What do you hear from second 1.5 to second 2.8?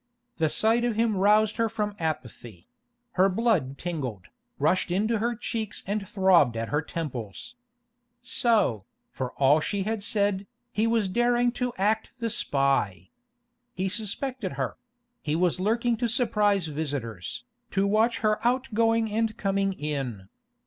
her from apathy;